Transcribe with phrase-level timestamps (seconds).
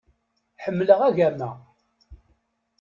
[0.63, 1.51] Ḥemmleɣ agama.